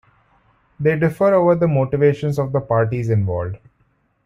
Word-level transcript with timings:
They 0.79 0.97
differ 0.97 1.31
over 1.31 1.53
the 1.53 1.67
motivations 1.67 2.39
of 2.39 2.53
the 2.53 2.59
parties 2.59 3.11
involved. 3.11 3.57